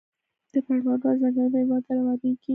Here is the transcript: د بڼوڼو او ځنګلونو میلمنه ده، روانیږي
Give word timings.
د 0.51 0.53
بڼوڼو 0.65 0.93
او 1.09 1.17
ځنګلونو 1.21 1.51
میلمنه 1.53 1.79
ده، 1.85 1.91
روانیږي 1.97 2.49